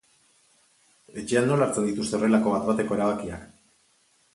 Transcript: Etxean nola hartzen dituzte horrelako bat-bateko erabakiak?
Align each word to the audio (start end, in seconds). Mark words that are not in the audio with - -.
Etxean 1.23 1.47
nola 1.51 1.67
hartzen 1.67 1.87
dituzte 1.91 2.21
horrelako 2.21 2.59
bat-bateko 2.59 3.01
erabakiak? 3.01 3.47